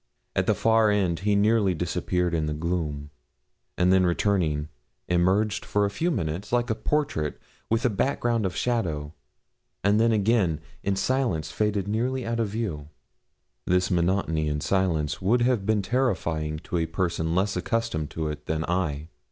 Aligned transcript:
At 0.35 0.47
the 0.47 0.55
far 0.55 0.89
end 0.89 1.19
he 1.19 1.35
nearly 1.35 1.75
disappeared 1.75 2.33
in 2.33 2.47
the 2.47 2.55
gloom, 2.55 3.11
and 3.77 3.93
then 3.93 4.03
returning 4.03 4.67
emerged 5.07 5.63
for 5.63 5.85
a 5.85 5.91
few 5.91 6.09
minutes, 6.09 6.51
like 6.51 6.71
a 6.71 6.73
portrait 6.73 7.39
with 7.69 7.85
a 7.85 7.89
background 7.91 8.43
of 8.47 8.55
shadow, 8.55 9.13
and 9.83 9.99
then 9.99 10.11
again 10.11 10.59
in 10.81 10.95
silence 10.95 11.51
faded 11.51 11.87
nearly 11.87 12.25
out 12.25 12.39
of 12.39 12.47
view. 12.47 12.89
This 13.67 13.91
monotony 13.91 14.49
and 14.49 14.63
silence 14.63 15.21
would 15.21 15.43
have 15.43 15.67
been 15.67 15.83
terrifying 15.83 16.57
to 16.63 16.77
a 16.77 16.87
person 16.87 17.35
less 17.35 17.55
accustomed 17.55 18.09
to 18.09 18.27
it 18.27 18.47
than 18.47 18.65
I. 18.65 19.09